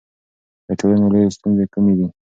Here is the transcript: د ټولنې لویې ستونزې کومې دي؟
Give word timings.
د 0.67 0.69
ټولنې 0.79 1.07
لویې 1.11 1.33
ستونزې 1.37 1.65
کومې 1.73 1.93
دي؟ 1.99 2.07